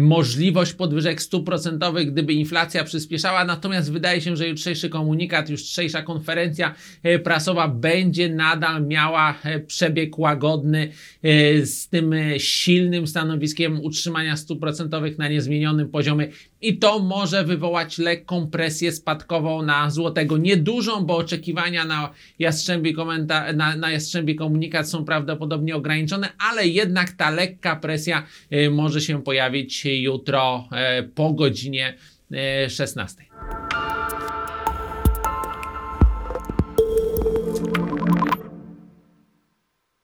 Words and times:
możliwość 0.00 0.72
podwyżek 0.72 1.20
procentowych, 1.46 2.12
gdyby 2.12 2.32
inflacja 2.32 2.84
przyspieszała. 2.84 3.44
Natomiast 3.44 3.92
wydaje 3.92 4.20
się, 4.20 4.36
że 4.36 4.48
jutrzejszy 4.48 4.88
komunikat, 4.88 5.50
jutrzejsza 5.50 6.02
konferencja 6.02 6.74
e, 7.02 7.18
prasowa 7.18 7.68
będzie 7.68 8.28
nadal 8.28 8.86
miała 8.86 9.34
e, 9.44 9.60
przebieg 9.60 10.18
łagodny 10.18 10.92
e, 11.22 11.66
z 11.66 11.88
tym 11.88 12.14
silnym 12.38 13.06
stanowiskiem 13.06 13.80
utrzymania 13.80 14.34
procentowych 14.60 15.18
na 15.18 15.28
niezmienionym 15.28 15.88
poziomie 15.88 16.28
i 16.60 16.78
to 16.78 16.98
może 16.98 17.44
wywołać 17.44 17.98
lekką 17.98 18.46
presję 18.46 18.92
spadkową 18.92 19.62
na 19.62 19.90
złotego. 19.90 20.36
Niedużą, 20.38 21.04
bo 21.04 21.16
oczekiwania 21.16 21.84
na 21.84 22.10
jastrzębi, 22.38 22.94
komenta- 22.96 23.56
na, 23.56 23.76
na 23.76 23.90
jastrzębi 23.90 24.34
komunikat 24.34 24.90
są 24.90 25.04
prawdopodobnie 25.04 25.76
ograniczone, 25.76 26.28
ale 26.50 26.66
jednak 26.66 27.12
ta 27.12 27.30
lekka 27.30 27.76
presja 27.76 28.26
może 28.70 29.00
się 29.00 29.22
pojawić 29.22 29.83
jutro 29.88 30.68
e, 30.72 31.02
po 31.02 31.32
godzinie 31.32 31.94
e, 32.30 32.70
16. 32.70 33.24